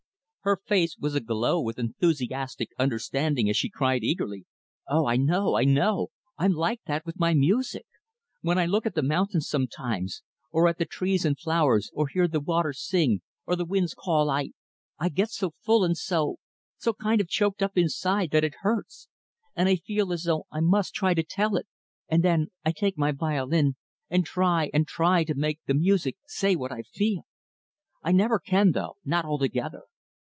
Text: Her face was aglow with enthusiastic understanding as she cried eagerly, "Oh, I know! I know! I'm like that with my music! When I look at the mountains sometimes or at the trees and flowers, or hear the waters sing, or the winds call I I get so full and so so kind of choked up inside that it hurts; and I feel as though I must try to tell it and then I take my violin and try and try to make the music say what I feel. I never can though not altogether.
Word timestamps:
Her 0.43 0.57
face 0.65 0.97
was 0.97 1.13
aglow 1.13 1.61
with 1.61 1.77
enthusiastic 1.77 2.71
understanding 2.79 3.47
as 3.47 3.55
she 3.55 3.69
cried 3.69 4.03
eagerly, 4.03 4.45
"Oh, 4.87 5.05
I 5.05 5.15
know! 5.15 5.53
I 5.55 5.65
know! 5.65 6.07
I'm 6.35 6.53
like 6.53 6.81
that 6.87 7.05
with 7.05 7.19
my 7.19 7.35
music! 7.35 7.85
When 8.41 8.57
I 8.57 8.65
look 8.65 8.87
at 8.87 8.95
the 8.95 9.03
mountains 9.03 9.47
sometimes 9.47 10.23
or 10.49 10.67
at 10.67 10.79
the 10.79 10.85
trees 10.85 11.25
and 11.25 11.37
flowers, 11.37 11.91
or 11.93 12.07
hear 12.07 12.27
the 12.27 12.39
waters 12.39 12.81
sing, 12.81 13.21
or 13.45 13.55
the 13.55 13.65
winds 13.67 13.93
call 13.93 14.31
I 14.31 14.49
I 14.97 15.09
get 15.09 15.29
so 15.29 15.53
full 15.63 15.85
and 15.85 15.95
so 15.95 16.37
so 16.75 16.91
kind 16.91 17.21
of 17.21 17.29
choked 17.29 17.61
up 17.61 17.77
inside 17.77 18.31
that 18.31 18.43
it 18.43 18.55
hurts; 18.61 19.09
and 19.55 19.69
I 19.69 19.75
feel 19.75 20.11
as 20.11 20.23
though 20.23 20.47
I 20.51 20.59
must 20.59 20.95
try 20.95 21.13
to 21.13 21.23
tell 21.23 21.55
it 21.55 21.67
and 22.09 22.23
then 22.23 22.47
I 22.65 22.71
take 22.71 22.97
my 22.97 23.11
violin 23.11 23.75
and 24.09 24.25
try 24.25 24.71
and 24.73 24.87
try 24.87 25.23
to 25.23 25.35
make 25.35 25.59
the 25.67 25.75
music 25.75 26.17
say 26.25 26.55
what 26.55 26.71
I 26.71 26.81
feel. 26.81 27.27
I 28.01 28.11
never 28.11 28.39
can 28.39 28.71
though 28.71 28.97
not 29.05 29.23
altogether. 29.23 29.83